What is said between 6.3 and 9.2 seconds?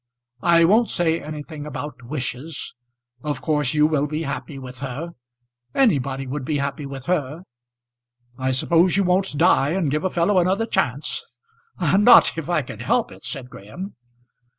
be happy with her. I suppose you